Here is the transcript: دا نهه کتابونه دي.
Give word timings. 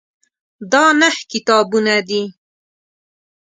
دا 0.71 0.85
نهه 0.99 1.19
کتابونه 1.31 1.95
دي. 2.07 2.23